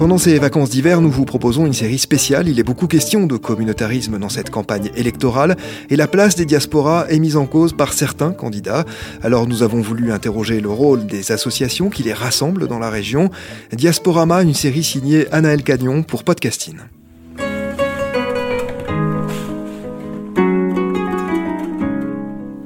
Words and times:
Pendant 0.00 0.16
ces 0.16 0.38
vacances 0.38 0.70
d'hiver, 0.70 1.02
nous 1.02 1.10
vous 1.10 1.26
proposons 1.26 1.66
une 1.66 1.74
série 1.74 1.98
spéciale. 1.98 2.48
Il 2.48 2.58
est 2.58 2.62
beaucoup 2.62 2.86
question 2.86 3.26
de 3.26 3.36
communautarisme 3.36 4.18
dans 4.18 4.30
cette 4.30 4.48
campagne 4.48 4.90
électorale 4.96 5.58
et 5.90 5.96
la 5.96 6.08
place 6.08 6.36
des 6.36 6.46
diasporas 6.46 7.04
est 7.10 7.18
mise 7.18 7.36
en 7.36 7.44
cause 7.44 7.74
par 7.74 7.92
certains 7.92 8.32
candidats. 8.32 8.86
Alors 9.22 9.46
nous 9.46 9.62
avons 9.62 9.82
voulu 9.82 10.10
interroger 10.10 10.62
le 10.62 10.70
rôle 10.70 11.04
des 11.04 11.32
associations 11.32 11.90
qui 11.90 12.02
les 12.02 12.14
rassemblent 12.14 12.66
dans 12.66 12.78
la 12.78 12.88
région. 12.88 13.28
Diasporama, 13.72 14.42
une 14.42 14.54
série 14.54 14.84
signée 14.84 15.30
Anaël 15.32 15.62
Cagnon 15.62 16.02
pour 16.02 16.24
Podcasting. 16.24 16.78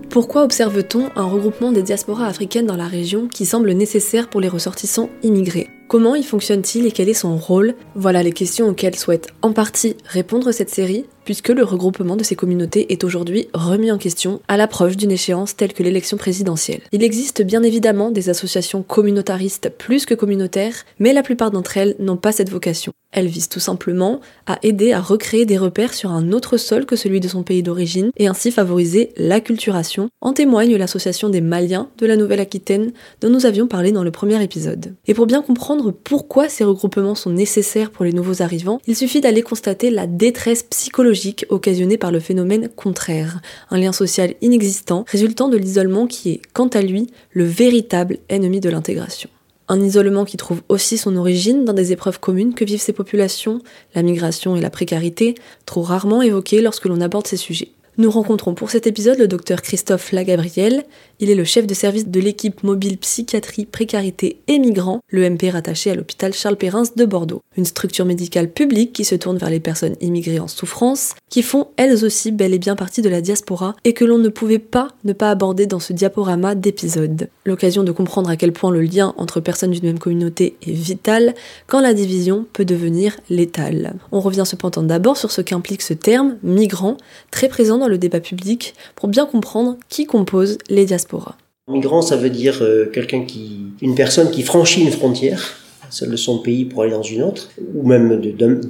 Pourquoi 0.09 0.45
observe-t-on 0.45 1.11
un 1.17 1.25
regroupement 1.25 1.73
des 1.73 1.83
diasporas 1.83 2.27
africaines 2.27 2.67
dans 2.67 2.77
la 2.77 2.87
région 2.87 3.27
qui 3.27 3.45
semble 3.45 3.73
nécessaire 3.73 4.31
pour 4.31 4.41
les 4.41 4.47
ressortissants 4.47 5.11
immigrés? 5.25 5.69
Comment 5.87 6.15
y 6.15 6.23
fonctionne-t-il 6.23 6.87
et 6.87 6.93
quel 6.93 7.11
est 7.11 7.15
son 7.15 7.37
rôle? 7.37 7.75
Voilà 7.95 8.23
les 8.23 8.33
questions 8.33 8.69
auxquelles 8.69 8.97
souhaite 8.97 9.29
en 9.43 9.53
partie 9.53 9.97
répondre 10.07 10.51
cette 10.51 10.71
série, 10.71 11.05
puisque 11.27 11.51
le 11.51 11.63
regroupement 11.63 12.17
de 12.17 12.25
ces 12.25 12.37
communautés 12.37 12.93
est 12.93 13.05
aujourd'hui 13.05 13.49
remis 13.53 13.93
en 13.93 13.99
question 13.99 14.41
à 14.49 14.57
l'approche 14.57 14.97
d'une 14.97 15.11
échéance 15.11 15.57
telle 15.57 15.75
que 15.75 15.83
l'élection 15.83 16.17
présidentielle. 16.17 16.81
Il 16.93 17.03
existe 17.03 17.43
bien 17.43 17.63
évidemment 17.63 18.11
des 18.11 18.31
associations 18.31 18.83
communautaristes 18.83 19.71
plus 19.71 20.07
que 20.07 20.15
communautaires, 20.15 20.85
mais 20.99 21.13
la 21.13 21.23
plupart 21.23 21.51
d'entre 21.51 21.77
elles 21.77 21.97
n'ont 21.99 22.17
pas 22.17 22.33
cette 22.33 22.51
vocation. 22.51 22.93
Elles 23.13 23.29
visent 23.29 23.49
tout 23.49 23.61
simplement 23.61 24.21
à 24.47 24.59
aider 24.63 24.93
à 24.93 25.01
recréer 25.01 25.47
des 25.47 25.57
repères 25.57 25.95
sur 25.95 26.11
un 26.11 26.33
autre 26.33 26.57
sol 26.57 26.85
que 26.85 26.97
celui 26.97 27.21
de 27.21 27.29
son 27.29 27.45
pays 27.45 27.63
d'origine 27.63 28.11
et 28.17 28.27
ainsi 28.27 28.51
favoriser 28.51 29.13
l'acculturation. 29.17 30.09
En 30.21 30.33
témoigne 30.33 30.77
l'association 30.77 31.29
des 31.29 31.41
Maliens 31.41 31.89
de 31.99 32.07
la 32.07 32.17
Nouvelle-Aquitaine 32.17 32.93
dont 33.21 33.31
nous 33.31 33.47
avions 33.47 33.69
parlé 33.69 33.93
dans 33.93 34.03
le 34.03 34.11
premier 34.11 34.43
épisode. 34.43 34.95
Et 35.07 35.15
pour 35.15 35.27
bien 35.27 35.43
comprendre 35.43 35.74
pourquoi 35.93 36.49
ces 36.49 36.65
regroupements 36.65 37.15
sont 37.15 37.31
nécessaires 37.31 37.91
pour 37.91 38.05
les 38.05 38.13
nouveaux 38.13 38.43
arrivants, 38.43 38.81
il 38.87 38.97
suffit 38.97 39.21
d'aller 39.21 39.43
constater 39.43 39.91
la 39.91 40.07
détresse 40.07 40.63
psychologique 40.63 41.47
occasionnée 41.49 41.99
par 41.99 42.13
le 42.13 42.21
phénomène 42.21 42.69
contraire, 42.69 43.41
un 43.71 43.79
lien 43.79 43.93
social 43.93 44.35
inexistant 44.41 45.05
résultant 45.09 45.49
de 45.49 45.57
l'isolement 45.57 46.07
qui 46.07 46.31
est, 46.31 46.43
quant 46.53 46.69
à 46.69 46.83
lui, 46.83 47.09
le 47.33 47.45
véritable 47.45 48.19
ennemi 48.29 48.61
de 48.61 48.71
l'intégration. 48.71 49.31
Un 49.69 49.81
isolement 49.81 50.25
qui 50.25 50.37
trouve 50.37 50.63
aussi 50.69 50.99
son 50.99 51.17
origine 51.17 51.65
dans 51.65 51.73
des 51.73 51.93
épreuves 51.93 52.21
communes 52.21 52.55
que 52.55 52.65
vivent 52.65 52.81
ces 52.81 52.93
populations, 52.93 53.61
la 53.95 54.03
migration 54.03 54.57
et 54.57 54.61
la 54.61 54.71
précarité, 54.71 55.35
trop 55.65 55.83
rarement 55.83 56.21
évoquées 56.21 56.61
lorsque 56.61 56.85
l'on 56.85 57.01
aborde 57.01 57.27
ces 57.27 57.39
sujets. 57.39 57.71
Nous 57.97 58.11
rencontrons 58.11 58.55
pour 58.55 58.71
cet 58.71 58.89
épisode 58.89 59.19
le 59.19 59.29
docteur 59.29 59.63
Christophe 59.63 60.11
Lagabriel. 60.11 60.83
Il 61.21 61.31
est 61.31 61.37
le 61.37 61.45
chef 61.45 61.65
de 61.65 61.75
service 61.75 62.09
de 62.09 62.19
l'équipe 62.19 62.65
mobile 62.65 62.99
psychiatrie, 62.99 63.67
précarité 63.67 64.41
et 64.49 64.59
migrants, 64.59 64.99
le 65.11 65.31
MP 65.31 65.49
rattaché 65.53 65.93
à 65.93 65.95
l'hôpital 65.95 66.33
Charles 66.33 66.57
Perrins 66.57 66.91
de 66.97 67.05
Bordeaux. 67.05 67.43
Une 67.57 67.65
structure 67.65 68.05
médicale 68.05 68.51
publique 68.51 68.93
qui 68.93 69.05
se 69.05 69.15
tourne 69.15 69.39
vers 69.39 69.49
les 69.49 69.61
personnes 69.61 69.95
immigrées 70.01 70.41
en 70.41 70.49
souffrance, 70.49 71.15
qui 71.31 71.43
font 71.43 71.69
elles 71.77 72.05
aussi 72.05 72.33
bel 72.33 72.53
et 72.53 72.59
bien 72.59 72.75
partie 72.75 73.01
de 73.01 73.09
la 73.09 73.21
diaspora 73.21 73.77
et 73.85 73.93
que 73.93 74.05
l'on 74.05 74.19
ne 74.19 74.29
pouvait 74.29 74.59
pas 74.59 74.89
ne 75.05 75.13
pas 75.13 75.31
aborder 75.31 75.67
dans 75.67 75.79
ce 75.79 75.93
diaporama 75.93 76.57
d'épisodes. 76.57 77.29
L'occasion 77.45 77.85
de 77.85 77.93
comprendre 77.93 78.29
à 78.29 78.37
quel 78.37 78.53
point 78.53 78.73
le 78.73 78.83
lien 78.83 79.15
entre 79.19 79.39
personnes 79.39 79.71
d'une 79.71 79.85
même 79.85 80.01
communauté 80.01 80.57
est 80.67 80.73
vital 80.73 81.33
quand 81.69 81.81
la 81.81 81.95
division 81.95 82.45
peut 82.53 82.65
devenir 82.65 83.21
létale. 83.31 83.95
On 84.11 84.19
revient 84.19 84.45
cependant 84.45 84.83
d'abord 84.83 85.17
sur 85.17 85.31
ce 85.31 85.43
qu'implique 85.43 85.83
ce 85.83 85.95
terme, 85.95 86.39
migrant, 86.43 86.97
très 87.31 87.49
présent 87.49 87.79
dans 87.79 87.84
le 87.89 87.99
débat 87.99 88.21
public 88.21 88.75
pour 88.95 89.09
bien 89.09 89.27
comprendre 89.27 89.77
qui 89.89 90.07
compose 90.07 90.59
les 90.69 90.85
diasporas. 90.85 91.37
Migrant, 91.69 92.03
ça 92.03 92.17
veut 92.17 92.31
dire 92.31 92.63
euh, 92.63 92.91
quelqu'un 92.93 93.25
qui, 93.25 93.61
une 93.81 93.95
personne 93.95 94.31
qui 94.31 94.43
franchit 94.43 94.83
une 94.83 94.93
frontière 94.93 95.57
celle 95.91 96.11
de 96.11 96.17
son 96.17 96.39
pays 96.39 96.65
pour 96.65 96.83
aller 96.83 96.93
dans 96.93 97.03
une 97.03 97.23
autre, 97.23 97.51
ou 97.75 97.87
même 97.87 98.21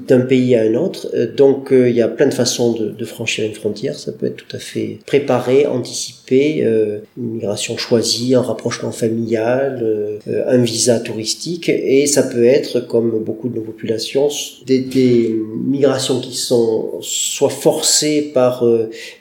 d'un 0.08 0.20
pays 0.20 0.54
à 0.54 0.62
un 0.62 0.74
autre. 0.74 1.08
Euh, 1.14 1.32
donc 1.34 1.72
euh, 1.72 1.88
il 1.90 1.96
y 1.96 2.02
a 2.02 2.08
plein 2.08 2.26
de 2.26 2.34
façons 2.34 2.72
de, 2.72 3.04
franchir 3.04 3.46
une 3.46 3.54
frontière. 3.54 3.98
Ça 3.98 4.12
peut 4.12 4.26
être 4.26 4.36
tout 4.36 4.56
à 4.56 4.58
fait 4.58 4.98
préparé, 5.06 5.66
anticipé, 5.66 6.64
euh, 6.64 7.00
une 7.18 7.34
migration 7.34 7.76
choisie, 7.76 8.34
un 8.34 8.40
rapprochement 8.40 8.92
familial, 8.92 9.80
euh, 9.82 10.44
un 10.46 10.58
visa 10.58 11.00
touristique, 11.00 11.68
et 11.68 12.06
ça 12.06 12.22
peut 12.22 12.44
être, 12.44 12.80
comme 12.80 13.22
beaucoup 13.22 13.48
de 13.48 13.56
nos 13.56 13.62
populations, 13.62 14.28
des, 14.66 15.34
migrations 15.66 16.20
qui 16.20 16.34
sont 16.34 16.98
soit 17.00 17.50
forcées 17.50 18.30
par 18.32 18.64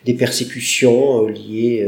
des 0.06 0.14
persécutions 0.14 1.26
liées 1.28 1.88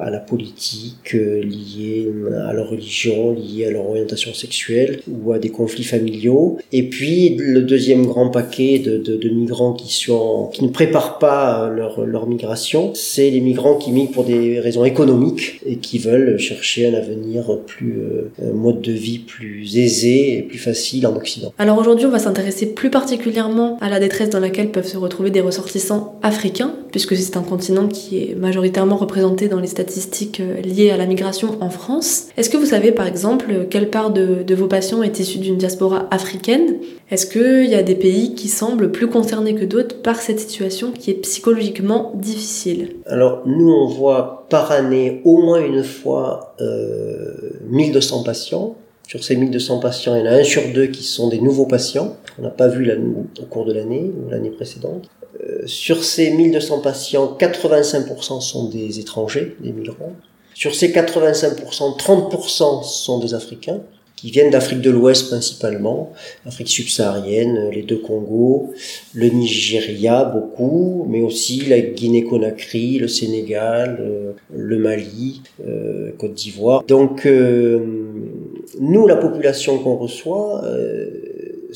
à 0.00 0.10
la 0.10 0.18
politique, 0.18 1.12
liées 1.12 2.08
à 2.48 2.52
leur 2.52 2.70
religion, 2.70 3.32
liées 3.32 3.66
à 3.66 3.70
leur 3.70 3.88
orientation 3.88 4.34
sexuelle, 4.34 5.00
à 5.32 5.38
des 5.38 5.50
conflits 5.50 5.84
familiaux. 5.84 6.58
Et 6.72 6.88
puis 6.88 7.36
le 7.38 7.62
deuxième 7.62 8.06
grand 8.06 8.28
paquet 8.28 8.78
de, 8.78 9.28
migrants 9.28 9.72
qui 9.72 9.92
sont 9.92 10.50
qui 10.52 10.64
ne 10.64 10.70
préparent 10.70 11.18
pas 11.18 11.68
leur, 11.68 12.04
leur 12.06 12.26
migration, 12.26 12.92
c'est 12.94 13.30
les 13.30 13.40
migrants 13.40 13.76
qui 13.76 13.90
migrent 13.90 14.12
pour 14.12 14.24
des 14.24 14.60
raisons 14.60 14.84
économiques 14.84 15.60
et 15.66 15.76
qui 15.76 15.98
veulent 15.98 16.38
chercher 16.38 16.86
un 16.88 16.94
avenir 16.94 17.58
plus 17.66 17.98
euh, 17.98 18.30
un 18.42 18.52
mode 18.52 18.80
de 18.80 18.92
vie 18.92 19.18
plus 19.18 19.78
aisé 19.78 20.38
et 20.38 20.42
plus 20.42 20.58
facile 20.58 21.06
en 21.06 21.16
Occident. 21.16 21.52
Alors 21.58 21.78
aujourd'hui, 21.78 22.06
on 22.06 22.10
va 22.10 22.18
s'intéresser 22.18 22.66
plus 22.66 22.90
particulièrement 22.90 23.78
à 23.80 23.88
la 23.88 24.00
détresse 24.00 24.30
dans 24.30 24.40
laquelle 24.40 24.70
peuvent 24.70 24.86
se 24.86 24.96
retrouver 24.96 25.30
des 25.30 25.40
ressortissants 25.40 26.18
africains, 26.22 26.74
puisque 26.96 27.14
c'est 27.14 27.36
un 27.36 27.42
continent 27.42 27.88
qui 27.88 28.16
est 28.16 28.34
majoritairement 28.34 28.96
représenté 28.96 29.48
dans 29.48 29.60
les 29.60 29.66
statistiques 29.66 30.40
euh, 30.40 30.62
liées 30.62 30.90
à 30.90 30.96
la 30.96 31.04
migration 31.04 31.58
en 31.60 31.68
France. 31.68 32.28
Est-ce 32.38 32.48
que 32.48 32.56
vous 32.56 32.64
savez 32.64 32.90
par 32.90 33.06
exemple 33.06 33.66
quelle 33.68 33.90
part 33.90 34.10
de, 34.10 34.54
vos 34.54 34.66
patients 34.66 35.02
est 35.02 35.20
issus 35.20 35.36
d'une 35.36 35.58
diaspora 35.58 36.06
africaine, 36.10 36.76
est-ce 37.10 37.26
qu'il 37.26 37.68
y 37.68 37.74
a 37.74 37.82
des 37.82 37.96
pays 37.96 38.34
qui 38.34 38.48
semblent 38.48 38.90
plus 38.90 39.08
concernés 39.08 39.54
que 39.54 39.66
d'autres 39.66 40.00
par 40.00 40.16
cette 40.22 40.40
situation 40.40 40.90
qui 40.90 41.10
est 41.10 41.20
psychologiquement 41.20 42.12
difficile? 42.14 42.96
Alors 43.04 43.42
nous, 43.44 43.70
on 43.70 43.88
voit 43.88 44.46
par 44.48 44.72
année 44.72 45.20
au 45.26 45.36
moins 45.42 45.62
une 45.62 45.84
fois 45.84 46.54
euh, 46.62 47.60
1200 47.68 48.22
patients. 48.22 48.74
Sur 49.06 49.22
ces 49.22 49.36
1200 49.36 49.80
patients, 49.80 50.16
il 50.16 50.20
y 50.20 50.22
en 50.22 50.32
a 50.32 50.36
un 50.36 50.44
sur 50.44 50.62
deux 50.74 50.86
qui 50.86 51.02
sont 51.02 51.28
des 51.28 51.42
nouveaux 51.42 51.66
patients. 51.66 52.16
On 52.38 52.42
n'a 52.42 52.48
pas 52.48 52.68
vu 52.68 52.90
au 52.90 53.44
cours 53.44 53.66
de 53.66 53.74
l'année 53.74 54.10
ou 54.16 54.30
l'année 54.30 54.50
précédente. 54.50 55.10
Euh, 55.44 55.66
sur 55.66 56.02
ces 56.04 56.30
1200 56.30 56.80
patients, 56.80 57.36
85% 57.38 58.40
sont 58.40 58.68
des 58.68 59.00
étrangers, 59.00 59.56
des 59.60 59.72
migrants. 59.72 60.12
Sur 60.54 60.74
ces 60.74 60.88
85%, 60.88 61.98
30% 61.98 62.84
sont 62.84 63.18
des 63.18 63.34
Africains 63.34 63.80
qui 64.16 64.30
viennent 64.30 64.50
d'Afrique 64.50 64.80
de 64.80 64.90
l'Ouest 64.90 65.28
principalement, 65.28 66.10
Afrique 66.46 66.68
subsaharienne, 66.68 67.68
les 67.68 67.82
deux 67.82 67.98
Congos, 67.98 68.72
le 69.12 69.28
Nigeria 69.28 70.24
beaucoup, 70.24 71.06
mais 71.06 71.20
aussi 71.20 71.66
la 71.66 71.80
Guinée-Conakry, 71.80 72.96
le 72.98 73.08
Sénégal, 73.08 73.98
euh, 74.00 74.32
le 74.54 74.78
Mali, 74.78 75.42
euh, 75.68 76.12
Côte 76.16 76.32
d'Ivoire. 76.32 76.82
Donc 76.84 77.26
nous, 77.26 79.06
la 79.06 79.16
population 79.16 79.78
qu'on 79.78 79.96
reçoit, 79.96 80.64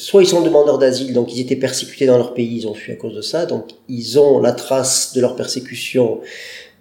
soit 0.01 0.23
ils 0.23 0.27
sont 0.27 0.43
demandeurs 0.43 0.79
d'asile, 0.79 1.13
donc 1.13 1.35
ils 1.35 1.41
étaient 1.41 1.57
persécutés 1.57 2.07
dans 2.07 2.17
leur 2.17 2.35
pays, 2.35 2.57
ils 2.57 2.67
ont 2.67 2.75
fui 2.75 2.93
à 2.93 2.97
cause 2.97 3.15
de 3.15 3.21
ça, 3.21 3.47
donc 3.47 3.65
ils 3.89 4.19
ont 4.19 4.41
la 4.41 4.53
trace 4.53 5.13
de 5.15 5.21
leur 5.21 5.37
persécution 5.37 6.21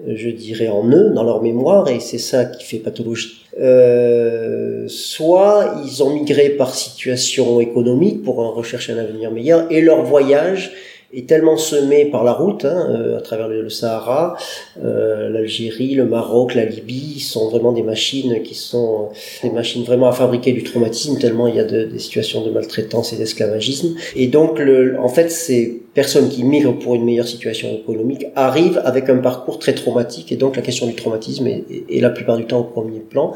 je 0.08 0.30
dirais, 0.30 0.70
en 0.70 0.90
eux, 0.90 1.10
dans 1.10 1.24
leur 1.24 1.42
mémoire, 1.42 1.90
et 1.90 2.00
c'est 2.00 2.20
ça 2.20 2.46
qui 2.46 2.64
fait 2.64 2.78
pathologie. 2.78 3.46
Euh, 3.60 4.86
soit 4.88 5.82
ils 5.86 6.02
ont 6.04 6.14
migré 6.14 6.50
par 6.50 6.74
situation 6.74 7.60
économique 7.60 8.24
pour 8.24 8.38
rechercher 8.38 8.94
un 8.94 8.98
avenir 8.98 9.32
meilleur, 9.32 9.70
et 9.70 9.82
leur 9.82 10.04
voyage 10.04 10.72
est 11.14 11.28
tellement 11.28 11.58
semé 11.58 12.06
par 12.06 12.24
la 12.24 12.34
route, 12.34 12.66
hein, 12.66 13.16
à 13.18 13.22
travers 13.22 13.48
le, 13.48 13.70
Sahara, 13.70 14.38
l'Algérie, 14.82 15.96
le 15.96 16.06
Maroc, 16.06 16.56
la 16.56 16.66
Libye, 16.66 17.20
sont 17.20 17.50
vraiment 17.50 17.72
des 17.72 17.82
machines 17.82 18.44
qui 18.44 18.56
sont 18.56 19.10
des 19.44 19.50
machines 19.50 19.84
vraiment 19.84 20.08
à 20.08 20.12
fabriquer 20.12 20.52
du 20.52 20.64
traumatisme, 20.64 21.18
tellement 21.18 21.48
il 21.48 21.56
y 21.56 21.60
a 21.60 21.64
des 21.64 22.00
situations 22.00 22.46
de 22.46 22.52
maltraitance 22.52 23.14
et 23.14 23.18
d'esclavagisme. 23.18 23.96
Et 24.16 24.28
donc, 24.28 24.60
le, 24.60 25.00
en 25.00 25.10
fait, 25.10 25.32
ces 25.32 25.82
personnes 25.94 26.30
qui 26.30 26.44
migrent 26.44 26.78
pour 26.78 26.96
une 26.96 27.04
meilleure 27.04 27.28
situation 27.28 27.74
économique 27.74 28.28
arrivent 28.36 28.82
avec 28.86 29.10
un 29.10 29.18
parcours 29.18 29.60
très 29.60 29.74
traumatique, 29.74 30.32
et 30.32 30.36
donc 30.36 30.56
la 30.56 30.62
question 30.62 30.86
du 30.86 30.96
traumatisme 30.96 31.48
est, 31.48 31.64
est 31.90 32.02
la 32.02 32.10
plupart 32.10 32.38
du 32.38 32.46
temps 32.46 32.60
au 32.60 32.66
premier 32.66 33.00
plan. 33.00 33.34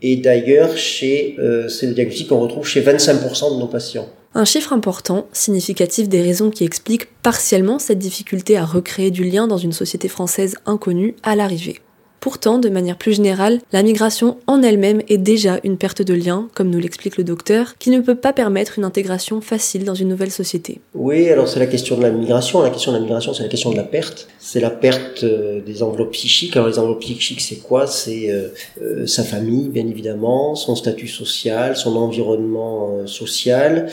Et 0.00 0.16
d'ailleurs, 0.16 0.76
chez, 0.76 1.36
euh, 1.38 1.68
c'est 1.68 1.86
le 1.86 1.94
diagnostic 1.94 2.28
qu'on 2.28 2.40
retrouve 2.40 2.66
chez 2.66 2.80
25% 2.82 3.54
de 3.54 3.60
nos 3.60 3.66
patients. 3.66 4.08
Un 4.34 4.44
chiffre 4.44 4.72
important, 4.72 5.26
significatif 5.32 6.08
des 6.08 6.20
raisons 6.20 6.50
qui 6.50 6.64
expliquent 6.64 7.08
partiellement 7.22 7.78
cette 7.78 7.98
difficulté 7.98 8.58
à 8.58 8.64
recréer 8.64 9.10
du 9.10 9.24
lien 9.24 9.46
dans 9.46 9.56
une 9.56 9.72
société 9.72 10.08
française 10.08 10.56
inconnue 10.66 11.16
à 11.22 11.34
l'arrivée. 11.34 11.80
Pourtant, 12.20 12.58
de 12.58 12.68
manière 12.68 12.98
plus 12.98 13.14
générale, 13.14 13.60
la 13.72 13.82
migration 13.82 14.38
en 14.46 14.62
elle-même 14.62 15.02
est 15.08 15.18
déjà 15.18 15.60
une 15.62 15.78
perte 15.78 16.02
de 16.02 16.14
lien, 16.14 16.48
comme 16.52 16.68
nous 16.68 16.80
l'explique 16.80 17.16
le 17.16 17.24
docteur, 17.24 17.76
qui 17.78 17.90
ne 17.90 18.00
peut 18.00 18.16
pas 18.16 18.32
permettre 18.32 18.78
une 18.78 18.84
intégration 18.84 19.40
facile 19.40 19.84
dans 19.84 19.94
une 19.94 20.08
nouvelle 20.08 20.32
société. 20.32 20.80
Oui, 20.94 21.30
alors 21.30 21.48
c'est 21.48 21.60
la 21.60 21.66
question 21.66 21.96
de 21.96 22.02
la 22.02 22.10
migration. 22.10 22.60
La 22.60 22.70
question 22.70 22.92
de 22.92 22.96
la 22.96 23.02
migration, 23.02 23.32
c'est 23.34 23.44
la 23.44 23.48
question 23.48 23.70
de 23.70 23.76
la 23.76 23.84
perte. 23.84 24.28
C'est 24.50 24.60
la 24.60 24.70
perte 24.70 25.24
euh, 25.24 25.60
des 25.60 25.82
enveloppes 25.82 26.12
psychiques. 26.12 26.56
Alors 26.56 26.68
les 26.68 26.78
enveloppes 26.78 27.00
psychiques, 27.00 27.42
c'est 27.42 27.56
quoi? 27.56 27.86
C'est 27.86 28.30
euh, 28.30 28.48
euh, 28.80 29.06
sa 29.06 29.22
famille, 29.22 29.68
bien 29.68 29.86
évidemment, 29.86 30.54
son 30.54 30.74
statut 30.74 31.06
social, 31.06 31.76
son 31.76 31.96
environnement 31.96 33.06
social. 33.06 33.90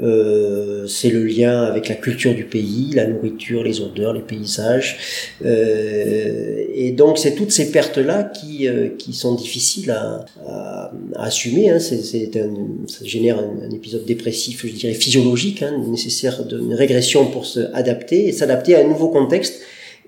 Euh, 0.00 0.86
c'est 0.86 1.10
le 1.10 1.24
lien 1.24 1.62
avec 1.62 1.88
la 1.88 1.94
culture 1.94 2.34
du 2.34 2.44
pays, 2.44 2.92
la 2.94 3.06
nourriture, 3.06 3.62
les 3.62 3.80
odeurs, 3.80 4.12
les 4.12 4.20
paysages. 4.20 5.34
Euh, 5.44 6.64
et 6.74 6.92
donc 6.92 7.18
c'est 7.18 7.34
toutes 7.34 7.50
ces 7.50 7.72
pertes-là 7.72 8.24
qui, 8.24 8.68
euh, 8.68 8.90
qui 8.96 9.12
sont 9.12 9.34
difficiles 9.34 9.90
à, 9.90 10.24
à, 10.46 10.92
assumer. 11.16 11.70
Hein. 11.70 11.78
C'est, 11.80 12.02
ça 12.02 13.04
génère 13.04 13.38
un, 13.38 13.70
épisode 13.70 14.04
dépressif, 14.04 14.66
je 14.66 14.72
dirais 14.72 14.94
physiologique, 14.94 15.62
hein, 15.62 15.82
nécessaire 15.88 16.44
d'une 16.44 16.74
régression 16.74 17.26
pour 17.26 17.46
se 17.46 17.60
adapter 17.74 18.28
et 18.28 18.32
s'adapter 18.32 18.76
à 18.76 18.80
un 18.80 18.84
nouveau 18.84 19.08
contexte. 19.08 19.60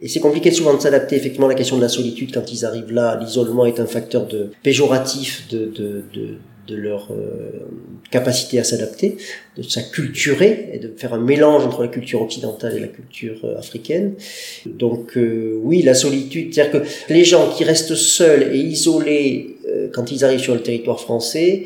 Et 0.02 0.08
c'est 0.08 0.20
compliqué 0.20 0.50
souvent 0.50 0.74
de 0.74 0.80
s'adapter. 0.80 1.16
Effectivement, 1.16 1.48
la 1.48 1.54
question 1.54 1.76
de 1.76 1.82
la 1.82 1.88
solitude, 1.88 2.32
quand 2.32 2.52
ils 2.52 2.64
arrivent 2.64 2.92
là, 2.92 3.18
l'isolement 3.20 3.66
est 3.66 3.80
un 3.80 3.86
facteur 3.86 4.26
de 4.26 4.50
péjoratif 4.62 5.46
de, 5.50 5.66
de, 5.66 6.04
de 6.14 6.38
de 6.70 6.76
leur 6.76 7.08
euh, 7.10 7.50
capacité 8.10 8.58
à 8.58 8.64
s'adapter, 8.64 9.16
de 9.56 9.62
s'acculturer 9.62 10.70
et 10.72 10.78
de 10.78 10.92
faire 10.96 11.14
un 11.14 11.18
mélange 11.18 11.66
entre 11.66 11.82
la 11.82 11.88
culture 11.88 12.22
occidentale 12.22 12.76
et 12.76 12.80
la 12.80 12.86
culture 12.86 13.40
euh, 13.44 13.58
africaine. 13.58 14.14
Donc 14.66 15.16
euh, 15.16 15.58
oui, 15.62 15.82
la 15.82 15.94
solitude, 15.94 16.54
c'est-à-dire 16.54 16.82
que 16.82 17.12
les 17.12 17.24
gens 17.24 17.50
qui 17.50 17.64
restent 17.64 17.94
seuls 17.94 18.54
et 18.54 18.58
isolés 18.58 19.56
quand 19.92 20.10
ils 20.10 20.24
arrivent 20.24 20.40
sur 20.40 20.54
le 20.54 20.62
territoire 20.62 21.00
français, 21.00 21.64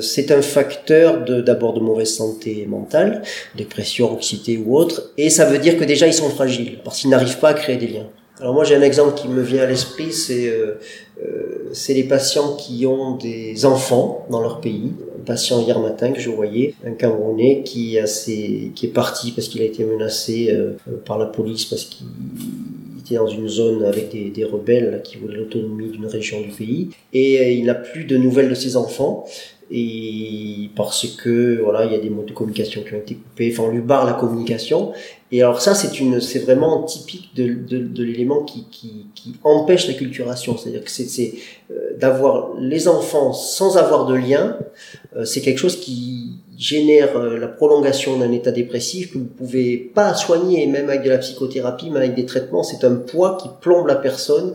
c'est 0.00 0.30
un 0.30 0.42
facteur 0.42 1.24
d'abord 1.24 1.74
de, 1.74 1.80
mauvaise 1.80 2.14
santé 2.14 2.66
mentale, 2.68 3.22
dépression, 3.56 4.12
anxiété 4.12 4.58
ou 4.58 4.76
autre, 4.76 5.12
et 5.16 5.30
ça 5.30 5.44
veut 5.44 5.58
dire 5.58 5.78
que 5.78 5.84
déjà 5.84 6.06
ils 6.06 6.14
sont 6.14 6.30
fragiles 6.30 6.78
parce 6.84 7.00
qu'ils 7.00 7.10
n'arrivent 7.10 7.38
pas 7.38 7.50
à 7.50 7.54
créer 7.54 7.76
des 7.76 7.88
liens. 7.88 8.06
Alors 8.40 8.54
moi 8.54 8.64
j'ai 8.64 8.74
un 8.74 8.82
exemple 8.82 9.14
qui 9.14 9.28
me 9.28 9.42
vient 9.42 9.62
à 9.62 9.66
l'esprit, 9.66 10.12
c'est 10.12 10.48
euh, 10.48 10.78
euh, 11.22 11.72
les 11.88 12.04
patients 12.04 12.56
qui 12.56 12.86
ont 12.86 13.16
des 13.16 13.66
enfants 13.66 14.26
dans 14.30 14.40
leur 14.40 14.60
pays. 14.62 14.92
Un 15.20 15.24
patient 15.24 15.60
hier 15.60 15.78
matin 15.78 16.12
que 16.12 16.20
je 16.20 16.30
voyais, 16.30 16.74
un 16.86 16.92
Camerounais 16.92 17.62
qui, 17.62 17.98
a 17.98 18.06
ses, 18.06 18.72
qui 18.74 18.86
est 18.86 18.90
parti 18.90 19.32
parce 19.32 19.48
qu'il 19.48 19.60
a 19.60 19.66
été 19.66 19.84
menacé 19.84 20.48
euh, 20.50 20.72
par 21.04 21.18
la 21.18 21.26
police 21.26 21.66
parce 21.66 21.84
qu'il 21.84 22.06
était 23.00 23.16
dans 23.16 23.26
une 23.26 23.48
zone 23.48 23.84
avec 23.84 24.10
des, 24.10 24.44
rebelles 24.44 25.00
qui 25.04 25.16
voulaient 25.16 25.36
l'autonomie 25.36 25.90
d'une 25.90 26.06
région 26.06 26.40
du 26.40 26.48
pays. 26.48 26.90
Et 27.12 27.40
euh, 27.40 27.50
il 27.50 27.64
n'a 27.64 27.74
plus 27.74 28.04
de 28.04 28.16
nouvelles 28.16 28.48
de 28.48 28.54
ses 28.54 28.76
enfants. 28.76 29.26
Et 29.72 30.70
parce 30.74 31.06
que 31.06 31.60
voilà 31.62 31.84
il 31.84 31.92
y 31.92 31.94
a 31.94 32.00
des 32.00 32.10
modes 32.10 32.26
de 32.26 32.32
communication 32.32 32.82
qui 32.82 32.92
ont 32.92 32.98
été 32.98 33.14
coupés. 33.14 33.50
Enfin 33.52 33.68
on 33.68 33.70
lui 33.70 33.80
barre 33.80 34.04
la 34.04 34.14
communication. 34.14 34.92
Et 35.30 35.42
alors 35.42 35.60
ça 35.60 35.76
c'est 35.76 36.00
une 36.00 36.20
c'est 36.20 36.40
vraiment 36.40 36.82
typique 36.82 37.36
de, 37.36 37.54
de, 37.54 38.02
l'élément 38.02 38.42
qui, 38.42 38.66
qui, 38.72 39.06
qui 39.14 39.36
empêche 39.44 39.86
la 39.86 39.94
culturation. 39.94 40.56
C'est-à-dire 40.56 40.82
que 40.82 40.90
c'est 40.90 41.34
euh, 41.70 41.96
d'avoir 41.96 42.54
les 42.58 42.88
enfants 42.88 43.32
sans 43.32 43.76
avoir 43.76 44.06
de 44.06 44.14
lien 44.14 44.56
euh, 45.16 45.24
c'est 45.24 45.40
quelque 45.40 45.58
chose 45.58 45.80
qui 45.80 46.19
génère 46.60 47.16
euh, 47.16 47.38
la 47.38 47.48
prolongation 47.48 48.18
d'un 48.18 48.30
état 48.32 48.52
dépressif 48.52 49.12
que 49.12 49.18
vous 49.18 49.24
pouvez 49.24 49.78
pas 49.78 50.14
soigner 50.14 50.66
même 50.66 50.90
avec 50.90 51.02
de 51.02 51.08
la 51.08 51.16
psychothérapie 51.16 51.88
mais 51.90 52.00
avec 52.00 52.14
des 52.14 52.26
traitements 52.26 52.62
c'est 52.62 52.84
un 52.84 52.96
poids 52.96 53.38
qui 53.40 53.48
plombe 53.62 53.86
la 53.86 53.96
personne 53.96 54.54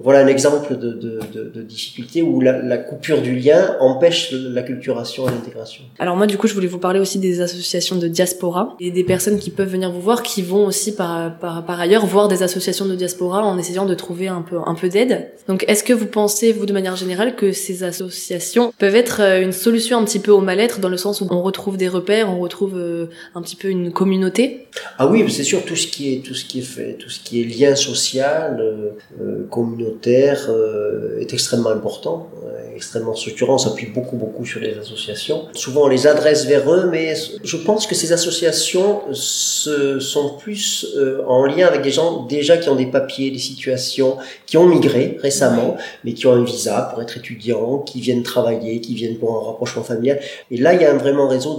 voilà 0.00 0.20
un 0.20 0.26
exemple 0.26 0.76
de, 0.76 0.92
de, 0.92 1.20
de, 1.32 1.50
de 1.54 1.62
difficulté 1.62 2.22
où 2.22 2.40
la, 2.40 2.62
la, 2.62 2.78
coupure 2.78 3.20
du 3.22 3.34
lien 3.34 3.76
empêche 3.80 4.32
l'acculturation 4.32 5.28
et 5.28 5.30
l'intégration. 5.30 5.84
Alors 5.98 6.16
moi, 6.16 6.26
du 6.26 6.36
coup, 6.36 6.46
je 6.46 6.54
voulais 6.54 6.66
vous 6.66 6.78
parler 6.78 7.00
aussi 7.00 7.18
des 7.18 7.40
associations 7.40 7.96
de 7.96 8.06
diaspora 8.06 8.76
et 8.80 8.90
des 8.90 9.04
personnes 9.04 9.38
qui 9.38 9.50
peuvent 9.50 9.68
venir 9.68 9.90
vous 9.90 10.00
voir, 10.00 10.22
qui 10.22 10.42
vont 10.42 10.66
aussi 10.66 10.94
par, 10.94 11.38
par, 11.38 11.64
par 11.64 11.80
ailleurs 11.80 12.06
voir 12.06 12.28
des 12.28 12.42
associations 12.42 12.86
de 12.86 12.94
diaspora 12.94 13.42
en 13.42 13.58
essayant 13.58 13.86
de 13.86 13.94
trouver 13.94 14.28
un 14.28 14.42
peu, 14.42 14.58
un 14.64 14.74
peu 14.74 14.88
d'aide. 14.88 15.30
Donc, 15.48 15.64
est-ce 15.68 15.82
que 15.82 15.92
vous 15.92 16.06
pensez, 16.06 16.52
vous, 16.52 16.66
de 16.66 16.72
manière 16.72 16.96
générale, 16.96 17.34
que 17.34 17.52
ces 17.52 17.82
associations 17.82 18.72
peuvent 18.78 18.96
être 18.96 19.20
euh, 19.20 19.42
une 19.42 19.52
solution 19.52 19.98
un 19.98 20.04
petit 20.04 20.20
peu 20.20 20.30
au 20.30 20.40
mal-être 20.40 20.80
dans 20.80 20.88
le 20.88 20.96
sens 20.96 21.20
où 21.20 21.26
on 21.30 21.42
retrouve 21.42 21.76
des 21.76 21.88
repères, 21.88 22.30
on 22.30 22.38
retrouve 22.38 22.76
euh, 22.76 23.06
un 23.34 23.42
petit 23.42 23.56
peu 23.56 23.68
une 23.68 23.92
communauté? 23.92 24.66
Ah 24.98 25.08
oui, 25.08 25.24
c'est 25.30 25.44
sûr, 25.44 25.64
tout 25.64 25.76
ce 25.76 25.86
qui 25.86 26.14
est, 26.14 26.18
tout 26.18 26.34
ce 26.34 26.44
qui 26.44 26.60
est 26.60 26.62
fait, 26.62 26.94
tout 26.94 27.08
ce 27.08 27.20
qui 27.20 27.40
est 27.40 27.44
lien 27.44 27.74
social, 27.74 28.58
euh, 28.60 28.90
euh 29.20 29.46
communautaire 29.88 30.46
euh, 30.48 31.20
est 31.20 31.32
extrêmement 31.32 31.70
important, 31.70 32.28
euh, 32.44 32.74
extrêmement 32.74 33.14
structurant. 33.14 33.54
On 33.54 33.58
s'appuie 33.58 33.86
beaucoup, 33.86 34.16
beaucoup 34.16 34.44
sur 34.44 34.60
les 34.60 34.76
associations. 34.78 35.46
Souvent, 35.54 35.84
on 35.84 35.88
les 35.88 36.06
adresse 36.06 36.46
vers 36.46 36.70
eux, 36.72 36.88
mais 36.90 37.14
je 37.42 37.56
pense 37.56 37.86
que 37.86 37.94
ces 37.94 38.12
associations 38.12 39.00
se, 39.12 39.98
sont 40.00 40.34
plus 40.38 40.86
euh, 40.96 41.22
en 41.26 41.44
lien 41.46 41.66
avec 41.66 41.82
des 41.82 41.90
gens 41.90 42.24
déjà 42.26 42.56
qui 42.56 42.68
ont 42.68 42.76
des 42.76 42.86
papiers, 42.86 43.30
des 43.30 43.38
situations, 43.38 44.16
qui 44.46 44.56
ont 44.56 44.66
migré 44.66 45.18
récemment, 45.20 45.76
mais 46.04 46.12
qui 46.12 46.26
ont 46.26 46.32
un 46.32 46.44
visa 46.44 46.88
pour 46.92 47.02
être 47.02 47.16
étudiants, 47.16 47.78
qui 47.78 48.00
viennent 48.00 48.22
travailler, 48.22 48.80
qui 48.80 48.94
viennent 48.94 49.18
pour 49.18 49.36
un 49.36 49.46
rapprochement 49.46 49.82
familial. 49.82 50.20
Et 50.50 50.56
là, 50.56 50.74
il 50.74 50.80
y 50.80 50.84
a 50.84 50.92
un 50.92 50.98
vraiment 50.98 51.28
réseau 51.28 51.58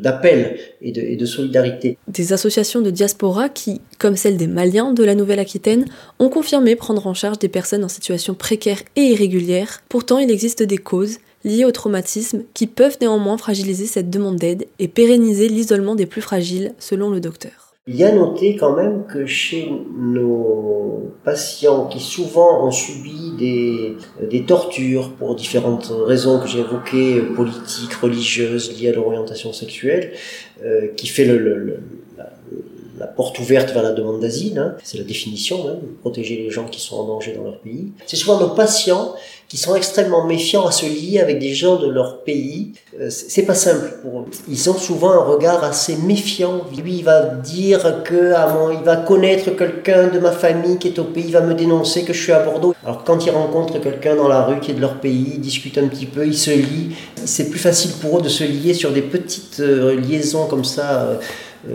d'appels 0.00 0.58
de, 0.82 0.88
de, 0.88 0.88
et, 0.88 0.92
de, 0.92 1.00
et 1.12 1.16
de 1.16 1.26
solidarité. 1.26 1.98
Des 2.08 2.32
associations 2.32 2.80
de 2.80 2.90
diaspora 2.90 3.48
qui, 3.48 3.80
comme 3.98 4.16
celle 4.16 4.36
des 4.36 4.46
Maliens 4.46 4.92
de 4.92 5.04
la 5.04 5.14
Nouvelle-Aquitaine, 5.14 5.86
ont 6.18 6.28
confirmé 6.28 6.76
prendre 6.76 7.06
en 7.06 7.14
charge 7.14 7.38
des 7.38 7.48
personnes 7.56 7.84
en 7.84 7.88
situation 7.88 8.34
précaire 8.34 8.82
et 8.96 9.00
irrégulière. 9.00 9.80
Pourtant, 9.88 10.18
il 10.18 10.30
existe 10.30 10.62
des 10.62 10.76
causes 10.76 11.20
liées 11.42 11.64
au 11.64 11.72
traumatisme 11.72 12.42
qui 12.52 12.66
peuvent 12.66 12.98
néanmoins 13.00 13.38
fragiliser 13.38 13.86
cette 13.86 14.10
demande 14.10 14.36
d'aide 14.36 14.66
et 14.78 14.88
pérenniser 14.88 15.48
l'isolement 15.48 15.94
des 15.94 16.04
plus 16.04 16.20
fragiles, 16.20 16.74
selon 16.78 17.08
le 17.08 17.18
docteur. 17.18 17.72
Il 17.86 17.96
y 17.96 18.04
a 18.04 18.12
noté 18.12 18.56
quand 18.56 18.76
même 18.76 19.04
que 19.06 19.24
chez 19.24 19.70
nos 19.96 21.14
patients 21.24 21.86
qui 21.86 22.00
souvent 22.00 22.66
ont 22.66 22.70
subi 22.70 23.96
des, 24.28 24.44
tortures 24.44 25.12
pour 25.12 25.34
différentes 25.34 25.90
raisons 25.90 26.38
que 26.38 26.48
j'ai 26.48 26.60
évoquées, 26.60 27.22
politiques, 27.22 27.94
religieuses, 27.94 28.78
liées 28.78 28.90
à 28.90 28.92
leur 28.92 29.06
orientation 29.06 29.54
sexuelle, 29.54 30.12
euh, 30.62 30.88
qui 30.94 31.06
fait 31.06 31.24
le, 31.24 31.38
le, 31.38 31.80
la 32.98 33.06
porte 33.06 33.38
ouverte 33.38 33.72
vers 33.72 33.82
la 33.82 33.92
demande 33.92 34.20
d'asile, 34.20 34.58
hein. 34.58 34.74
c'est 34.82 34.98
la 34.98 35.04
définition, 35.04 35.68
hein, 35.68 35.76
protéger 36.00 36.36
les 36.36 36.50
gens 36.50 36.64
qui 36.64 36.80
sont 36.80 36.96
en 36.96 37.04
danger 37.04 37.34
dans 37.34 37.44
leur 37.44 37.58
pays. 37.58 37.88
C'est 38.06 38.16
souvent 38.16 38.40
nos 38.40 38.50
patients 38.50 39.14
qui 39.48 39.56
sont 39.58 39.76
extrêmement 39.76 40.24
méfiants 40.26 40.66
à 40.66 40.72
se 40.72 40.86
lier 40.86 41.20
avec 41.20 41.38
des 41.38 41.54
gens 41.54 41.76
de 41.76 41.88
leur 41.88 42.24
pays. 42.24 42.72
Euh, 43.00 43.10
c'est 43.10 43.44
pas 43.44 43.54
simple 43.54 43.98
pour 44.02 44.20
eux. 44.20 44.24
Ils 44.48 44.68
ont 44.70 44.74
souvent 44.74 45.12
un 45.12 45.22
regard 45.22 45.62
assez 45.62 45.96
méfiant. 45.96 46.62
Lui, 46.76 46.96
il 46.96 47.04
va 47.04 47.22
dire 47.22 48.02
que 48.02 48.30
moi, 48.52 48.74
il 48.76 48.84
va 48.84 48.96
connaître 48.96 49.50
quelqu'un 49.50 50.08
de 50.08 50.18
ma 50.18 50.32
famille 50.32 50.78
qui 50.78 50.88
est 50.88 50.98
au 50.98 51.04
pays, 51.04 51.24
il 51.26 51.32
va 51.32 51.42
me 51.42 51.54
dénoncer 51.54 52.02
que 52.02 52.12
je 52.12 52.20
suis 52.20 52.32
à 52.32 52.40
Bordeaux. 52.40 52.74
Alors 52.84 53.04
quand 53.04 53.24
ils 53.24 53.30
rencontrent 53.30 53.80
quelqu'un 53.80 54.16
dans 54.16 54.28
la 54.28 54.42
rue 54.42 54.58
qui 54.58 54.72
est 54.72 54.74
de 54.74 54.80
leur 54.80 55.00
pays, 55.00 55.32
ils 55.34 55.40
discutent 55.40 55.78
un 55.78 55.88
petit 55.88 56.06
peu, 56.06 56.26
ils 56.26 56.36
se 56.36 56.50
lient. 56.50 56.96
C'est 57.24 57.50
plus 57.50 57.58
facile 57.58 57.92
pour 58.00 58.18
eux 58.18 58.22
de 58.22 58.28
se 58.28 58.44
lier 58.44 58.74
sur 58.74 58.90
des 58.90 59.02
petites 59.02 59.60
euh, 59.60 60.00
liaisons 60.00 60.46
comme 60.46 60.64
ça. 60.64 61.02
Euh, 61.02 61.16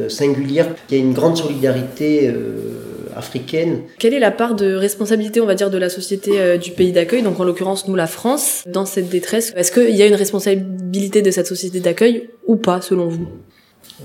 singulière. 0.09 0.67
Il 0.89 0.97
y 0.97 0.99
a 0.99 1.03
une 1.03 1.13
grande 1.13 1.37
solidarité 1.37 2.27
euh, 2.27 3.11
africaine. 3.15 3.81
Quelle 3.99 4.13
est 4.13 4.19
la 4.19 4.31
part 4.31 4.55
de 4.55 4.73
responsabilité, 4.73 5.41
on 5.41 5.45
va 5.45 5.55
dire, 5.55 5.69
de 5.69 5.77
la 5.77 5.89
société 5.89 6.39
euh, 6.39 6.57
du 6.57 6.71
pays 6.71 6.91
d'accueil, 6.91 7.23
donc 7.23 7.39
en 7.39 7.43
l'occurrence 7.43 7.87
nous 7.87 7.95
la 7.95 8.07
France, 8.07 8.63
dans 8.67 8.85
cette 8.85 9.09
détresse? 9.09 9.53
Est-ce 9.55 9.71
qu'il 9.71 9.95
y 9.95 10.01
a 10.01 10.07
une 10.07 10.15
responsabilité 10.15 11.21
de 11.21 11.31
cette 11.31 11.47
société 11.47 11.79
d'accueil 11.79 12.29
ou 12.47 12.55
pas, 12.55 12.81
selon 12.81 13.07
vous? 13.07 13.27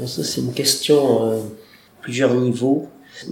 Ça, 0.06 0.22
c'est 0.22 0.40
une 0.40 0.52
question 0.52 1.22
à 1.22 1.36
plusieurs 2.02 2.34
niveaux. 2.34 2.88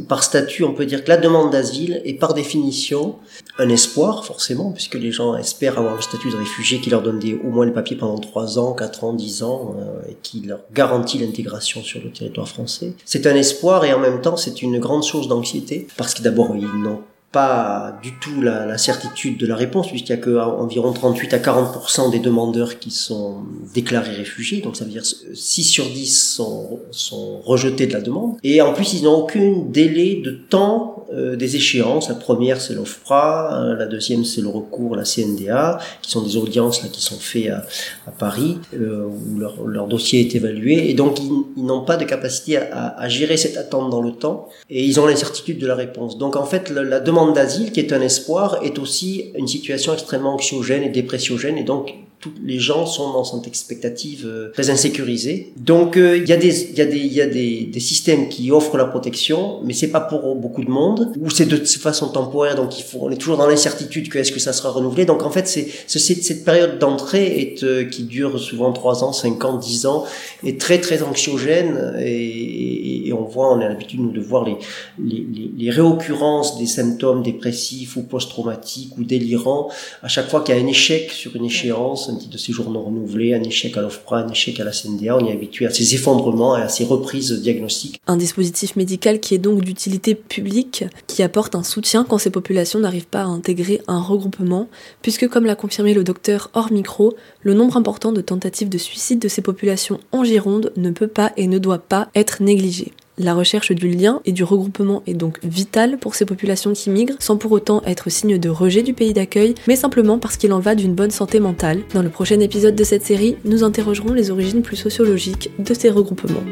Par 0.09 0.23
statut, 0.23 0.65
on 0.65 0.75
peut 0.75 0.87
dire 0.87 1.05
que 1.05 1.09
la 1.09 1.17
demande 1.17 1.51
d'asile 1.51 2.01
est 2.05 2.15
par 2.15 2.35
définition 2.35 3.17
un 3.59 3.69
espoir, 3.69 4.25
forcément, 4.25 4.73
puisque 4.73 4.95
les 4.95 5.13
gens 5.13 5.37
espèrent 5.37 5.79
avoir 5.79 5.97
le 5.97 6.03
statut 6.03 6.31
de 6.31 6.37
réfugié 6.37 6.81
qui 6.81 6.91
leur 6.91 7.03
donne 7.03 7.21
au 7.45 7.49
moins 7.49 7.67
le 7.67 7.73
papier 7.73 7.97
pendant 7.97 8.19
3 8.19 8.59
ans, 8.59 8.73
4 8.73 9.05
ans, 9.05 9.13
10 9.13 9.43
ans, 9.43 9.77
euh, 9.79 10.11
et 10.11 10.17
qui 10.23 10.41
leur 10.41 10.61
garantit 10.73 11.19
l'intégration 11.19 11.83
sur 11.83 12.03
le 12.03 12.11
territoire 12.11 12.49
français. 12.49 12.93
C'est 13.05 13.27
un 13.27 13.35
espoir 13.35 13.85
et 13.85 13.93
en 13.93 14.01
même 14.01 14.21
temps 14.21 14.37
c'est 14.37 14.63
une 14.63 14.79
grande 14.79 15.05
source 15.05 15.29
d'anxiété, 15.29 15.87
parce 15.97 16.15
que 16.15 16.23
d'abord 16.23 16.55
ils 16.57 16.83
n'ont 16.83 17.01
pas 17.35 17.99
du 18.01 18.13
tout 18.21 18.41
la, 18.41 18.79
certitude 18.79 19.39
de 19.39 19.47
la 19.47 19.57
réponse, 19.57 19.89
puisqu'il 19.89 20.11
y 20.11 20.13
a 20.13 20.19
que 20.19 20.39
environ 20.39 20.93
38 20.93 21.35
à 21.35 21.39
40% 21.39 22.13
des 22.13 22.21
demandeurs 22.21 22.79
qui 22.79 22.93
sont 22.93 23.39
déclarés 23.75 24.15
réfugiés, 24.15 24.61
donc 24.61 24.77
ça 24.77 24.85
veut 24.85 24.91
dire 24.91 25.03
6 25.05 25.65
sur 25.65 25.85
10 25.85 26.35
sont, 26.37 26.79
sont 26.93 27.41
rejetés 27.41 27.89
de 27.89 27.93
la 27.93 28.01
demande. 28.01 28.37
Et 28.45 28.63
en 28.63 28.73
plus, 28.73 28.95
ils 28.95 29.03
n'ont 29.03 29.17
aucun 29.17 29.65
délai 29.69 30.23
de 30.25 30.31
temps 30.31 30.94
euh, 31.13 31.37
des 31.37 31.57
échéances. 31.57 32.09
La 32.09 32.15
première, 32.15 32.61
c'est 32.61 32.75
l'OFPRA, 32.75 33.63
euh, 33.63 33.77
la 33.77 33.87
deuxième, 33.87 34.25
c'est 34.25 34.41
le 34.41 34.49
recours, 34.49 34.97
la 34.97 35.05
CNDA, 35.05 35.79
qui 36.03 36.11
sont 36.11 36.23
des 36.23 36.37
audiences 36.37 36.81
qui 36.81 37.01
sont 37.01 37.19
faites 37.19 37.51
à, 37.51 38.11
Paris, 38.19 38.59
euh, 38.75 39.07
où 39.07 39.39
leur, 39.39 39.87
dossier 39.87 40.21
est 40.21 40.35
évalué. 40.35 40.91
Et 40.91 40.95
donc, 40.95 41.19
ils, 41.21 41.65
n'ont 41.65 41.85
pas 41.85 41.97
de 41.97 42.05
capacité 42.05 42.57
à, 42.57 43.09
gérer 43.09 43.37
cette 43.37 43.57
attente 43.57 43.91
dans 43.91 44.01
le 44.01 44.13
temps, 44.13 44.49
et 44.71 44.83
ils 44.85 44.99
ont 45.01 45.07
l'incertitude 45.07 45.59
de 45.59 45.67
la 45.67 45.75
réponse. 45.75 46.19
Donc, 46.19 46.37
en 46.37 46.45
fait, 46.45 46.71
la, 46.71 46.83
la 46.83 47.01
demande 47.01 47.35
d'asile, 47.35 47.73
qui 47.73 47.81
est 47.81 47.93
un 47.93 48.01
espoir, 48.01 48.59
est 48.63 48.79
aussi 48.79 49.33
une 49.37 49.49
situation 49.49 49.93
extrêmement 49.93 50.35
anxiogène 50.35 50.83
et 50.83 50.89
dépressiogène, 50.89 51.59
et 51.59 51.65
donc 51.65 51.95
tous 52.25 52.33
les 52.43 52.59
gens 52.59 52.87
sont 52.87 53.13
dans 53.13 53.23
cette 53.23 53.47
expectative 53.47 54.25
euh, 54.25 54.51
très 54.53 54.71
insécurisée. 54.71 55.53
Donc 55.59 55.99
euh, 55.99 56.17
il 56.17 56.27
y 56.27 56.33
a 56.33 56.39
des 56.39 56.71
il 56.71 56.79
y 56.79 56.81
a 56.81 56.87
des 56.87 56.97
il 56.97 57.13
y 57.13 57.21
a 57.21 57.27
des, 57.27 57.65
des 57.65 57.81
systèmes 57.81 58.31
qui 58.31 58.51
offrent 58.51 58.79
la 58.79 58.87
protection, 58.87 59.61
mais 59.63 59.75
c'est 59.75 59.89
pas 59.89 60.01
pour 60.01 60.35
beaucoup 60.35 60.65
de 60.65 60.71
monde 60.71 61.13
ou 61.21 61.29
c'est 61.29 61.45
de 61.45 61.57
façon 61.57 62.09
temporaire. 62.09 62.55
Donc 62.55 62.79
il 62.79 62.83
faut 62.83 63.01
on 63.03 63.11
est 63.11 63.17
toujours 63.17 63.37
dans 63.37 63.47
l'incertitude 63.47 64.09
que 64.09 64.19
est-ce 64.19 64.33
que 64.33 64.41
ça 64.41 64.55
sera 64.55 64.71
renouvelé. 64.71 65.05
Donc 65.05 65.23
en 65.23 65.31
fait 65.31 65.47
c'est 65.47 65.69
cette 65.87 66.45
période 66.47 66.79
d'entrée 66.79 67.27
est 67.43 67.63
euh, 67.63 67.85
qui 67.85 68.05
dure 68.05 68.41
souvent 68.41 68.73
3 68.73 69.05
ans, 69.05 69.13
5 69.13 69.45
ans, 69.45 69.59
10 69.59 69.85
ans 69.85 70.05
est 70.45 70.59
très 70.59 70.81
très 70.81 71.03
anxiogène 71.03 71.95
et, 72.01 73.09
et 73.09 73.13
on 73.13 73.25
voit 73.25 73.55
on 73.55 73.61
a 73.61 73.69
l'habitude 73.69 74.01
nous 74.01 74.13
de 74.13 74.21
voir 74.23 74.45
les 74.45 74.57
les, 74.99 75.27
les 75.59 75.71
réoccurrences 75.71 76.57
des 76.59 76.67
symptômes 76.67 77.23
dépressifs 77.23 77.97
ou 77.97 78.03
post-traumatiques 78.03 78.97
ou 78.97 79.05
délirants 79.05 79.69
à 80.03 80.09
chaque 80.09 80.31
fois 80.31 80.41
qu'il 80.41 80.55
y 80.55 80.59
a 80.59 80.63
un 80.63 80.67
échec 80.67 81.11
sur 81.11 81.37
une 81.37 81.45
échéance 81.45 82.09
de 82.31 82.39
séjour 82.39 82.71
non 82.71 82.83
renouvelé, 82.83 83.35
un 83.35 83.43
échec 83.43 83.77
à 83.77 83.83
l'OFPRA, 83.83 84.19
un 84.19 84.29
échec 84.31 84.59
à 84.61 84.65
la 84.65 84.71
CNDA. 84.71 85.17
On 85.17 85.27
est 85.27 85.33
habitué 85.33 85.67
à 85.67 85.71
ces 85.71 85.95
effondrements 85.95 86.57
et 86.57 86.63
à 86.63 86.69
ces 86.69 86.85
reprises 86.85 87.33
diagnostiques. 87.33 88.01
Un 88.07 88.17
dispositif 88.17 88.77
médical 88.77 89.21
qui 89.21 89.35
est 89.35 89.39
donc 89.39 89.63
d'utilité 89.63 90.15
publique, 90.15 90.85
qui 91.07 91.23
apporte 91.23 91.55
un 91.55 91.63
soutien 91.63 92.05
quand 92.05 92.19
ces 92.19 92.31
populations 92.31 92.79
n'arrivent 92.79 93.07
pas 93.07 93.23
à 93.23 93.27
intégrer 93.27 93.83
un 93.89 94.01
regroupement, 94.01 94.69
puisque 95.03 95.29
comme 95.29 95.47
l'a 95.47 95.57
confirmé 95.57 95.95
le 95.95 96.05
docteur 96.05 96.51
hors 96.55 96.73
micro, 96.73 97.15
le 97.43 97.55
nombre 97.55 97.77
important 97.77 98.13
de 98.13 98.21
tentatives 98.21 98.69
de 98.69 98.79
suicide 98.79 99.19
de 99.19 99.29
ces 99.29 99.43
populations 99.43 100.01
en 100.13 100.25
Gironde 100.25 100.73
ne 100.77 100.91
peut 100.91 101.09
pas 101.09 101.33
et 101.37 101.47
ne 101.47 101.59
doit 101.59 101.79
pas 101.79 102.09
être 102.15 102.43
négligé. 102.43 102.93
La 103.17 103.33
recherche 103.33 103.71
du 103.71 103.89
lien 103.89 104.21
et 104.25 104.33
du 104.33 104.43
regroupement 104.43 105.05
est 105.07 105.15
donc 105.15 105.39
vitale 105.45 105.99
pour 105.99 106.17
ces 106.17 106.25
populations 106.25 106.73
qui 106.73 106.91
migrent, 106.91 107.15
sans 107.21 107.37
pour 107.37 107.53
autant 107.53 107.81
être 107.87 108.11
signe 108.11 108.39
de 108.39 108.49
rejet 108.49 108.83
du 108.83 108.93
pays 108.93 109.13
d'accueil, 109.13 109.55
mais 109.69 109.77
simplement 109.77 110.19
parce 110.19 110.37
qu'il 110.37 110.53
en 110.53 110.59
va 110.59 110.75
d'une 110.75 110.95
bonne 110.95 111.13
santé 111.13 111.39
mentale. 111.39 111.83
Dans 111.95 112.03
le 112.03 112.09
prochain 112.09 112.41
épisode 112.41 112.75
de 112.75 112.83
cette 112.83 113.05
série, 113.05 113.37
nous 113.45 113.63
interrogerons 113.63 114.15
les 114.15 114.33
origines 114.33 114.63
plus 114.63 114.75
sociologiques 114.75 115.51
de 115.61 115.75
ces 115.75 115.91
regroupements. 115.91 116.43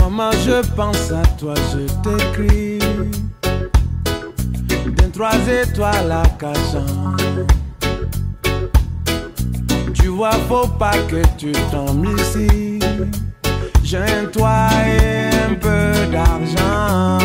Maman, 0.00 0.32
je 0.44 0.66
pense 0.74 1.12
à 1.12 1.22
toi, 1.38 1.54
je 1.72 1.86
t'écris. 2.02 2.80
Trois 5.12 5.38
étoiles 5.62 6.10
à 6.10 6.22
Tu 9.94 10.08
vois, 10.08 10.32
faut 10.32 10.66
pas 10.76 10.96
que 11.08 11.22
tu. 11.38 11.52
J'ai 13.90 13.96
un 13.96 14.26
toit 14.26 14.68
et 14.86 15.34
un 15.50 15.54
peu 15.54 16.06
d'argent. 16.12 17.18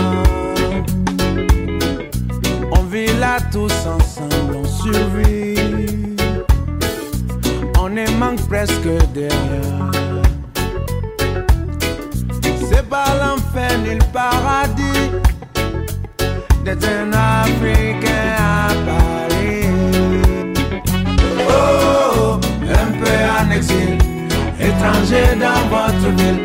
On 2.71 2.83
vit 2.85 3.13
là 3.19 3.37
tous 3.51 3.71
ensemble, 3.85 4.55
on 4.55 4.65
survit. 4.65 6.15
On 7.79 7.95
est 7.95 8.09
manque 8.17 8.41
presque 8.49 8.87
derrière. 9.13 9.91
C'est 12.67 12.89
pas 12.89 13.13
l'enfer 13.21 13.77
ni 13.83 13.93
le 13.93 14.05
paradis 14.11 15.11
d'être 16.63 16.87
un 16.87 17.11
Africain 17.13 18.37
à 18.39 18.69
Paris. 18.87 19.67
Oh, 21.47 22.39
un 22.63 22.91
peu 22.99 23.17
en 23.37 23.51
exil, 23.51 23.99
étranger 24.59 25.35
dans 25.39 25.61
votre 25.69 26.09
ville. 26.17 26.44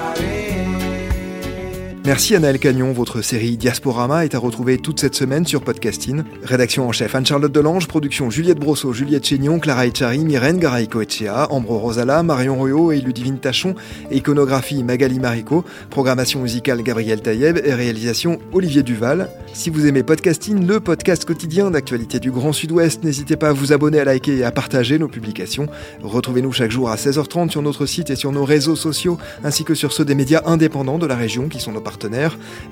Merci 2.03 2.35
Anaël 2.35 2.57
Cagnon, 2.57 2.93
votre 2.93 3.21
série 3.21 3.57
Diasporama 3.57 4.25
est 4.25 4.33
à 4.33 4.39
retrouver 4.39 4.79
toute 4.79 4.99
cette 4.99 5.13
semaine 5.13 5.45
sur 5.45 5.61
Podcasting. 5.61 6.23
Rédaction 6.41 6.87
en 6.87 6.91
chef 6.91 7.13
Anne-Charlotte 7.13 7.51
Delange, 7.51 7.87
production 7.87 8.31
Juliette 8.31 8.57
Brosseau, 8.57 8.91
Juliette 8.91 9.23
Chénion, 9.23 9.59
Clara 9.59 9.85
Echari, 9.85 10.25
Myrène 10.25 10.57
Garaïco-Echea, 10.57 11.51
Ambro 11.51 11.77
Rosala, 11.77 12.23
Marion 12.23 12.59
Ruot 12.59 12.91
et 12.91 13.01
Ludivine 13.01 13.37
Tachon, 13.37 13.75
iconographie 14.09 14.83
Magali 14.83 15.19
Marico, 15.19 15.63
programmation 15.91 16.39
musicale 16.41 16.81
Gabriel 16.81 17.21
Taïeb 17.21 17.59
et 17.63 17.73
réalisation 17.75 18.39
Olivier 18.51 18.81
Duval. 18.81 19.29
Si 19.53 19.69
vous 19.69 19.85
aimez 19.85 20.01
Podcasting, 20.01 20.65
le 20.65 20.79
podcast 20.79 21.23
quotidien 21.23 21.69
d'actualité 21.69 22.19
du 22.19 22.31
Grand 22.31 22.51
Sud-Ouest, 22.51 23.03
n'hésitez 23.03 23.35
pas 23.35 23.49
à 23.49 23.53
vous 23.53 23.73
abonner, 23.73 23.99
à 23.99 24.05
liker 24.05 24.37
et 24.37 24.43
à 24.43 24.51
partager 24.51 24.97
nos 24.97 25.07
publications. 25.07 25.67
Retrouvez-nous 26.01 26.51
chaque 26.51 26.71
jour 26.71 26.89
à 26.89 26.95
16h30 26.95 27.51
sur 27.51 27.61
notre 27.61 27.85
site 27.85 28.09
et 28.09 28.15
sur 28.15 28.31
nos 28.31 28.43
réseaux 28.43 28.75
sociaux, 28.75 29.19
ainsi 29.43 29.63
que 29.65 29.75
sur 29.75 29.93
ceux 29.93 30.03
des 30.03 30.15
médias 30.15 30.41
indépendants 30.47 30.97
de 30.97 31.05
la 31.05 31.15
région 31.15 31.47
qui 31.47 31.59
sont 31.59 31.73
nos 31.73 31.90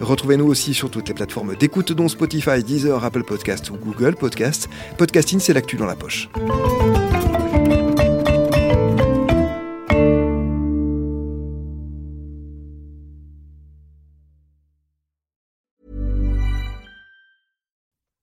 Retrouvez-nous 0.01 0.47
aussi 0.47 0.73
sur 0.73 0.89
toutes 0.89 1.07
les 1.07 1.13
plateformes 1.13 1.55
d'écoute 1.55 1.91
dont 1.91 2.07
Spotify, 2.07 2.63
Deezer, 2.63 3.03
Apple 3.03 3.23
Podcast 3.23 3.69
ou 3.69 3.75
Google 3.75 4.15
Podcast. 4.15 4.69
Podcasting, 4.97 5.39
c'est 5.39 5.53
l'actu 5.53 5.77
dans 5.77 5.85
la 5.85 5.95
poche. 5.95 6.29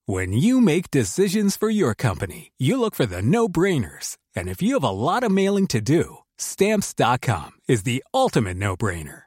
When 0.09 0.31
you 0.31 0.61
make 0.61 0.89
decisions 0.89 1.57
for 1.57 1.69
your 1.69 1.93
company, 1.93 2.53
you 2.57 2.79
look 2.79 2.95
for 2.95 3.05
the 3.05 3.21
no-brainers. 3.21 4.15
And 4.37 4.47
if 4.47 4.61
you 4.61 4.75
have 4.75 4.83
a 4.83 4.89
lot 4.89 5.23
of 5.23 5.31
mailing 5.31 5.67
to 5.67 5.81
do, 5.81 6.19
stamps.com 6.37 7.51
is 7.67 7.83
the 7.83 8.03
ultimate 8.13 8.55
no-brainer. 8.55 9.26